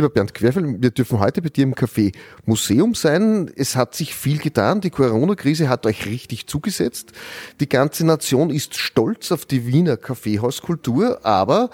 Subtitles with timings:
[0.00, 2.14] Lieber Bernd Querfeld, wir dürfen heute bei dir im Café
[2.46, 3.52] Museum sein.
[3.54, 4.80] Es hat sich viel getan.
[4.80, 7.12] Die Corona-Krise hat euch richtig zugesetzt.
[7.60, 11.68] Die ganze Nation ist stolz auf die Wiener Kaffeehauskultur, aber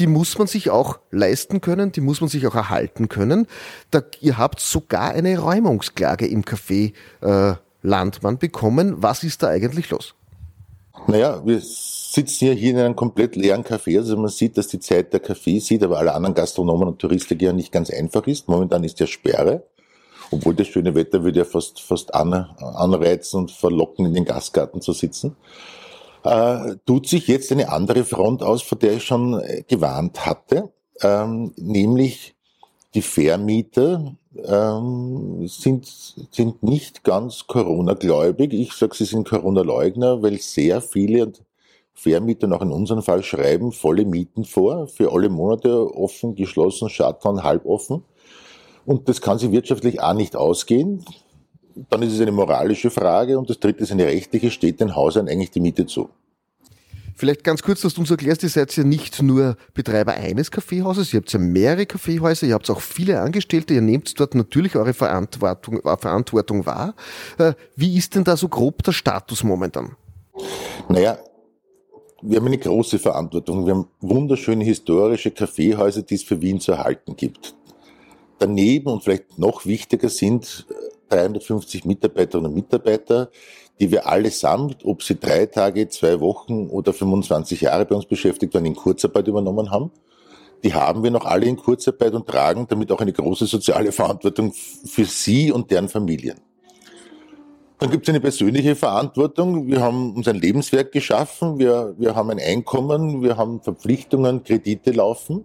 [0.00, 3.46] die muss man sich auch leisten können, die muss man sich auch erhalten können.
[3.92, 9.04] Da, ihr habt sogar eine Räumungsklage im Café äh, Landmann bekommen.
[9.04, 10.16] Was ist da eigentlich los?
[11.06, 11.62] Naja, wir
[12.10, 13.98] sitzen ja hier in einem komplett leeren Café.
[13.98, 17.38] Also man sieht, dass die Zeit der Kaffee sieht, aber alle anderen Gastronomen und Touristen
[17.38, 18.48] ja nicht ganz einfach ist.
[18.48, 19.64] Momentan ist ja Sperre.
[20.30, 24.80] Obwohl das schöne Wetter würde ja fast, fast an, anreizen und verlocken, in den Gastgarten
[24.80, 25.36] zu sitzen.
[26.24, 30.70] Äh, tut sich jetzt eine andere Front aus, vor der ich schon äh, gewarnt hatte,
[31.00, 32.34] ähm, nämlich
[32.94, 35.86] die Vermieter ähm, sind,
[36.30, 38.52] sind nicht ganz Corona-gläubig.
[38.52, 41.32] Ich sage, sie sind Corona-Leugner, weil sehr viele
[41.98, 47.42] Vermieter noch in unserem Fall schreiben volle Mieten vor, für alle Monate offen, geschlossen, Shutdown,
[47.42, 48.04] halb offen.
[48.86, 51.04] Und das kann sich wirtschaftlich auch nicht ausgehen.
[51.90, 55.28] Dann ist es eine moralische Frage und das dritte ist eine rechtliche, steht den Hausern
[55.28, 56.08] eigentlich die Miete zu?
[57.16, 61.12] Vielleicht ganz kurz, dass du uns erklärst, ihr seid ja nicht nur Betreiber eines Kaffeehauses,
[61.12, 64.94] ihr habt ja mehrere Kaffeehäuser, ihr habt auch viele Angestellte, ihr nehmt dort natürlich eure
[64.94, 66.94] Verantwortung, äh, Verantwortung wahr.
[67.38, 69.96] Äh, wie ist denn da so grob der Status momentan?
[70.88, 71.18] Naja,
[72.22, 73.66] wir haben eine große Verantwortung.
[73.66, 77.54] Wir haben wunderschöne historische Kaffeehäuser, die es für Wien zu erhalten gibt.
[78.38, 80.66] Daneben und vielleicht noch wichtiger sind
[81.08, 83.30] 350 äh, Mitarbeiterinnen und Mitarbeiter,
[83.80, 88.54] die wir allesamt, ob sie drei Tage, zwei Wochen oder 25 Jahre bei uns beschäftigt
[88.54, 89.90] waren, in Kurzarbeit übernommen haben.
[90.64, 94.52] Die haben wir noch alle in Kurzarbeit und tragen damit auch eine große soziale Verantwortung
[94.52, 96.40] für sie und deren Familien.
[97.78, 99.68] Dann gibt es eine persönliche Verantwortung.
[99.68, 104.90] Wir haben uns ein Lebenswerk geschaffen, wir, wir haben ein Einkommen, wir haben Verpflichtungen, Kredite
[104.90, 105.44] laufen.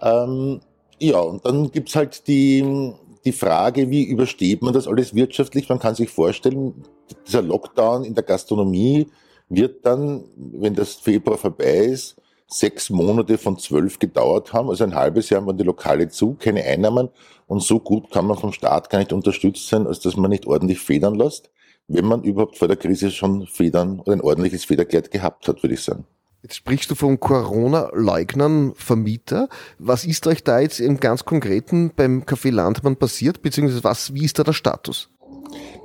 [0.00, 0.60] Ähm,
[1.00, 2.92] ja, und dann gibt's halt die,
[3.24, 5.68] die Frage, wie übersteht man das alles wirtschaftlich?
[5.68, 6.84] Man kann sich vorstellen,
[7.26, 9.08] dieser Lockdown in der Gastronomie
[9.48, 12.16] wird dann, wenn das Februar vorbei ist,
[12.46, 14.68] sechs Monate von zwölf gedauert haben.
[14.68, 17.08] Also ein halbes Jahr waren die Lokale zu, keine Einnahmen.
[17.46, 20.46] Und so gut kann man vom Staat gar nicht unterstützt sein, als dass man nicht
[20.46, 21.50] ordentlich federn lässt,
[21.88, 25.74] wenn man überhaupt vor der Krise schon Federn oder ein ordentliches Federkleid gehabt hat, würde
[25.74, 26.06] ich sagen.
[26.42, 29.48] Jetzt sprichst du von Corona-Leugnern, Vermieter.
[29.78, 34.26] Was ist euch da jetzt im ganz Konkreten beim Café Landmann passiert, beziehungsweise was, wie
[34.26, 35.08] ist da der Status?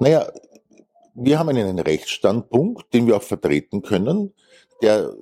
[0.02, 0.30] Naja,
[1.16, 4.34] wir haben einen Rechtsstandpunkt, den wir auch vertreten können,
[4.82, 5.14] der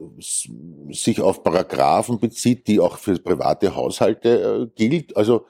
[0.91, 5.17] sich auf Paragraphen bezieht, die auch für private Haushalte äh, gilt.
[5.17, 5.45] Also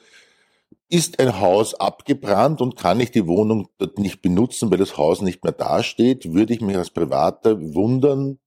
[0.90, 5.22] ist ein Haus abgebrannt und kann ich die Wohnung dort nicht benutzen, weil das Haus
[5.22, 8.40] nicht mehr dasteht, würde ich mich als Privater wundern,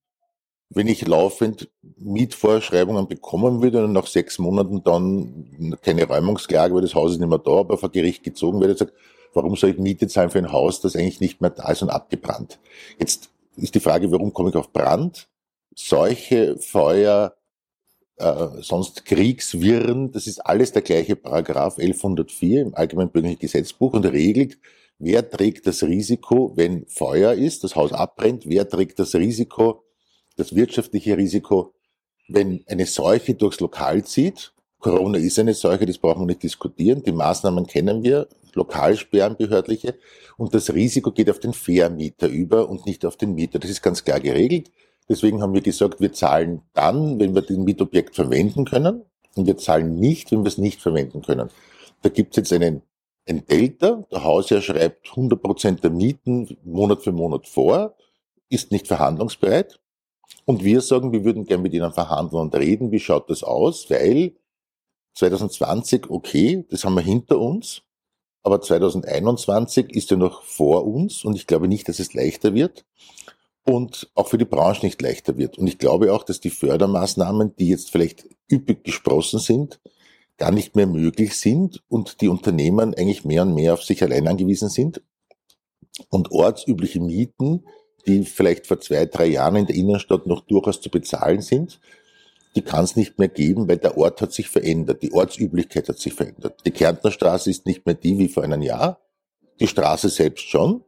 [0.70, 1.68] wenn ich laufend
[1.98, 7.28] Mietvorschreibungen bekommen würde und nach sechs Monaten dann keine Räumungsklage, weil das Haus ist nicht
[7.28, 8.94] mehr da, aber vor Gericht gezogen werde, sagt,
[9.34, 11.90] warum soll ich Miete zahlen für ein Haus, das eigentlich nicht mehr da ist und
[11.90, 12.58] abgebrannt?
[12.98, 15.28] Jetzt ist die Frage, warum komme ich auf Brand?
[15.74, 17.34] Seuche, Feuer,
[18.20, 24.04] äh, sonst Kriegswirren, das ist alles der gleiche Paragraph 1104 im Allgemeinen Bürgerlichen Gesetzbuch und
[24.04, 24.58] regelt,
[24.98, 29.84] wer trägt das Risiko, wenn Feuer ist, das Haus abbrennt, wer trägt das Risiko,
[30.36, 31.74] das wirtschaftliche Risiko,
[32.28, 34.52] wenn eine Seuche durchs Lokal zieht.
[34.78, 37.02] Corona ist eine Seuche, das brauchen wir nicht diskutieren.
[37.02, 39.96] Die Maßnahmen kennen wir, Lokalsperren, behördliche.
[40.36, 43.58] Und das Risiko geht auf den Vermieter über und nicht auf den Mieter.
[43.58, 44.70] Das ist ganz klar geregelt.
[45.10, 49.02] Deswegen haben wir gesagt, wir zahlen dann, wenn wir den Mietobjekt verwenden können.
[49.34, 51.50] Und wir zahlen nicht, wenn wir es nicht verwenden können.
[52.02, 52.82] Da gibt es jetzt einen,
[53.28, 54.04] ein Delta.
[54.12, 57.96] Der Hausherr schreibt 100% der Mieten Monat für Monat vor,
[58.50, 59.80] ist nicht verhandlungsbereit.
[60.44, 62.92] Und wir sagen, wir würden gerne mit ihnen verhandeln und reden.
[62.92, 63.90] Wie schaut das aus?
[63.90, 64.36] Weil
[65.14, 67.82] 2020, okay, das haben wir hinter uns.
[68.44, 72.84] Aber 2021 ist ja noch vor uns und ich glaube nicht, dass es leichter wird
[73.64, 75.58] und auch für die Branche nicht leichter wird.
[75.58, 79.80] Und ich glaube auch, dass die Fördermaßnahmen, die jetzt vielleicht üppig gesprossen sind,
[80.38, 84.26] gar nicht mehr möglich sind und die Unternehmen eigentlich mehr und mehr auf sich allein
[84.26, 85.02] angewiesen sind
[86.08, 87.64] und ortsübliche Mieten
[88.06, 91.80] die vielleicht vor zwei, drei Jahren in der Innenstadt noch durchaus zu bezahlen sind,
[92.56, 95.98] die kann es nicht mehr geben, weil der Ort hat sich verändert, die Ortsüblichkeit hat
[95.98, 96.60] sich verändert.
[96.66, 99.00] Die Kärntner Straße ist nicht mehr die wie vor einem Jahr,
[99.60, 100.82] die Straße selbst schon,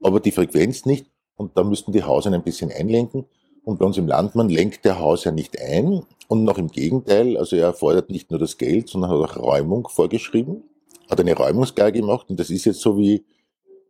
[0.00, 3.24] aber die Frequenz nicht und da müssten die Häuser ein bisschen einlenken.
[3.64, 7.38] Und bei uns im Landmann lenkt der Haus ja nicht ein und noch im Gegenteil,
[7.38, 10.64] also er fordert nicht nur das Geld, sondern hat auch Räumung vorgeschrieben,
[11.10, 13.24] hat eine Räumungsklage gemacht und das ist jetzt so wie,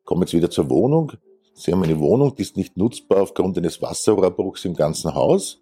[0.05, 1.13] kommen jetzt wieder zur Wohnung,
[1.59, 5.61] Sie haben eine Wohnung, die ist nicht nutzbar aufgrund eines Wasserrohrbruchs im ganzen Haus.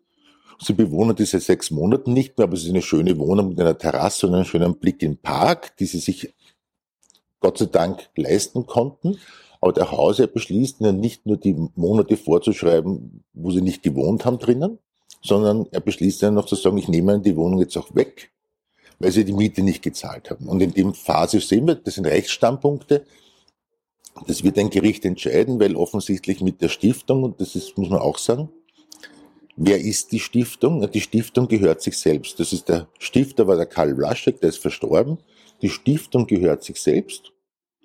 [0.60, 3.78] Sie bewohnen diese sechs Monate nicht mehr, aber es ist eine schöne Wohnung mit einer
[3.78, 6.34] Terrasse und einem schönen Blick in den Park, die sie sich
[7.40, 9.18] Gott sei Dank leisten konnten.
[9.66, 14.38] Aber der Hauser beschließt ihnen nicht nur die Monate vorzuschreiben, wo sie nicht gewohnt haben
[14.38, 14.78] drinnen,
[15.22, 18.30] sondern er beschließt ihnen noch zu sagen, ich nehme die Wohnung jetzt auch weg,
[19.00, 20.46] weil sie die Miete nicht gezahlt haben.
[20.46, 23.06] Und in dem Phase sehen wir, das sind Rechtsstandpunkte,
[24.28, 27.98] das wird ein Gericht entscheiden, weil offensichtlich mit der Stiftung, und das ist, muss man
[27.98, 28.50] auch sagen,
[29.56, 30.88] wer ist die Stiftung?
[30.92, 32.38] Die Stiftung gehört sich selbst.
[32.38, 35.18] Das ist der Stifter war der Karl Vlaschek, der ist verstorben.
[35.60, 37.32] Die Stiftung gehört sich selbst.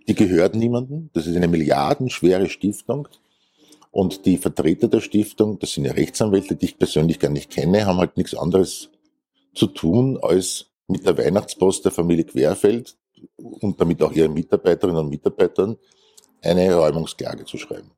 [0.07, 1.09] Die gehört niemandem.
[1.13, 3.07] Das ist eine milliardenschwere Stiftung.
[3.91, 7.85] Und die Vertreter der Stiftung, das sind ja Rechtsanwälte, die ich persönlich gar nicht kenne,
[7.85, 8.89] haben halt nichts anderes
[9.53, 12.95] zu tun, als mit der Weihnachtspost der Familie Querfeld
[13.35, 15.77] und damit auch ihren Mitarbeiterinnen und Mitarbeitern
[16.41, 17.91] eine Räumungsklage zu schreiben.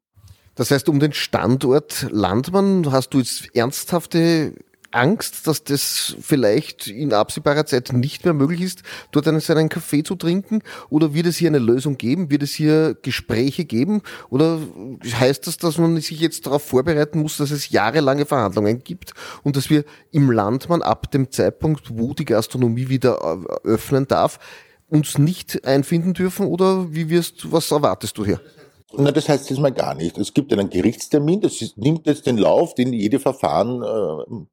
[0.55, 4.53] Das heißt, um den Standort Landmann hast du jetzt ernsthafte
[4.93, 10.03] Angst, dass das vielleicht in absehbarer Zeit nicht mehr möglich ist, dort einen, seinen Kaffee
[10.03, 10.61] zu trinken?
[10.89, 12.29] Oder wird es hier eine Lösung geben?
[12.29, 14.01] Wird es hier Gespräche geben?
[14.29, 14.59] Oder
[15.19, 19.13] heißt das, dass man sich jetzt darauf vorbereiten muss, dass es jahrelange Verhandlungen gibt
[19.43, 23.19] und dass wir im Landmann ab dem Zeitpunkt, wo die Gastronomie wieder
[23.63, 24.39] öffnen darf,
[24.87, 26.45] uns nicht einfinden dürfen?
[26.45, 28.39] Oder wie wirst, was erwartest du hier?
[28.95, 30.19] Na, das heißt jetzt mal gar nicht.
[30.19, 34.45] Es gibt einen Gerichtstermin, das ist, nimmt jetzt den Lauf, den jede Verfahren äh,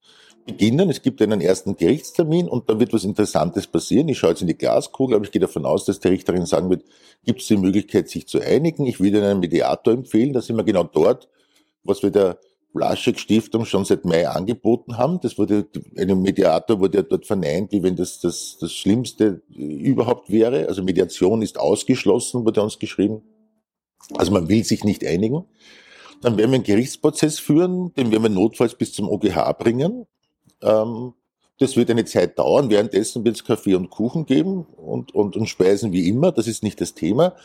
[0.47, 0.91] beginnen.
[0.91, 4.09] Es gibt einen ersten Gerichtstermin und da wird was Interessantes passieren.
[4.09, 6.71] Ich schaue jetzt in die Glaskugel, aber ich gehe davon aus, dass die Richterin sagen
[6.71, 6.85] wird,
[7.25, 8.87] gibt es die Möglichkeit, sich zu einigen.
[8.87, 10.33] Ich würde einen Mediator empfehlen.
[10.33, 11.29] Da sind wir genau dort,
[11.85, 12.39] was wir der
[12.73, 15.21] Blaschek Stiftung schon seit Mai angeboten haben.
[15.21, 15.67] Das wurde,
[15.97, 20.69] ein Mediator wurde ja dort verneint, wie wenn das, das das Schlimmste überhaupt wäre.
[20.69, 23.23] Also Mediation ist ausgeschlossen, wurde uns geschrieben.
[24.17, 25.45] Also man will sich nicht einigen.
[26.23, 30.07] Dann werden wir einen Gerichtsprozess führen, den werden wir notfalls bis zum OGH bringen.
[30.63, 31.15] Ähm,
[31.59, 32.71] das wird eine Zeit dauern.
[32.71, 36.33] Währenddessen wird es Kaffee und Kuchen geben und, und, und Speisen wie immer.
[36.33, 37.37] Das ist nicht das Thema.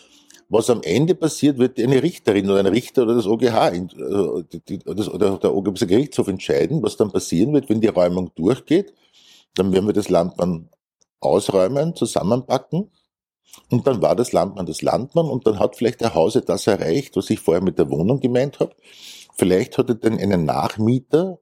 [0.47, 5.37] Was am Ende passiert, wird eine Richterin oder ein Richter oder das OGH äh, oder
[5.37, 8.93] der OGH Gerichtshof entscheiden, was dann passieren wird, wenn die Räumung durchgeht.
[9.55, 10.69] Dann werden wir das Landmann
[11.19, 12.91] ausräumen, zusammenpacken.
[13.71, 17.15] Und dann war das Landmann das Landmann und dann hat vielleicht der Hause das erreicht,
[17.15, 18.75] was ich vorher mit der Wohnung gemeint habe.
[19.37, 21.39] Vielleicht hat er dann einen Nachmieter,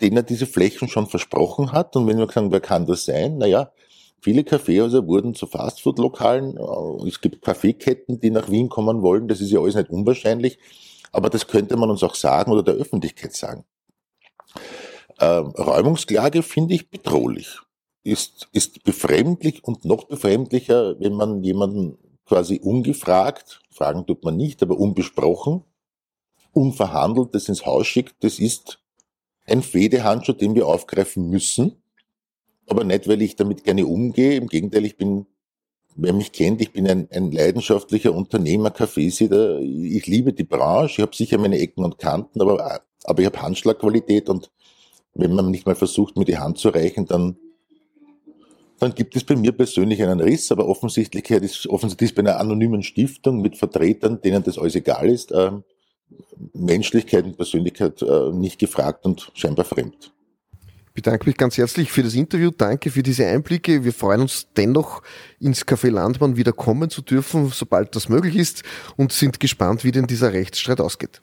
[0.00, 1.96] den er diese Flächen schon versprochen hat.
[1.96, 3.38] Und wenn wir sagen, wer kann das sein?
[3.38, 3.72] Naja,
[4.20, 6.56] viele Kaffeehäuser wurden zu Fastfood-Lokalen.
[6.56, 9.28] Äh, es gibt Kaffeeketten, die nach Wien kommen wollen.
[9.28, 10.58] Das ist ja alles nicht unwahrscheinlich.
[11.12, 13.64] Aber das könnte man uns auch sagen oder der Öffentlichkeit sagen.
[15.20, 17.60] Ähm, Räumungsklage finde ich bedrohlich.
[18.02, 21.96] Ist, ist befremdlich und noch befremdlicher, wenn man jemanden
[22.26, 25.64] quasi ungefragt, fragen tut man nicht, aber unbesprochen,
[26.52, 28.22] unverhandelt das ins Haus schickt.
[28.22, 28.83] Das ist
[29.46, 31.82] ein Fedehandschuh, den wir aufgreifen müssen.
[32.66, 34.36] Aber nicht, weil ich damit gerne umgehe.
[34.36, 35.26] Im Gegenteil, ich bin,
[35.96, 39.60] wer mich kennt, ich bin ein, ein leidenschaftlicher Unternehmer, Kaffeesieder.
[39.60, 40.94] Ich liebe die Branche.
[40.94, 44.50] Ich habe sicher meine Ecken und Kanten, aber, aber ich habe Handschlagqualität und
[45.14, 47.36] wenn man nicht mal versucht, mir die Hand zu reichen, dann,
[48.80, 52.40] dann gibt es bei mir persönlich einen Riss, aber offensichtlich ist, offensichtlich ist bei einer
[52.40, 55.62] anonymen Stiftung mit Vertretern, denen das alles egal ist, ähm,
[56.52, 60.12] Menschlichkeit und Persönlichkeit äh, nicht gefragt und scheinbar fremd.
[60.86, 62.52] Ich bedanke mich ganz herzlich für das Interview.
[62.56, 63.82] Danke für diese Einblicke.
[63.82, 65.02] Wir freuen uns dennoch,
[65.40, 68.62] ins Café Landmann wieder kommen zu dürfen, sobald das möglich ist
[68.96, 71.20] und sind gespannt, wie denn dieser Rechtsstreit ausgeht.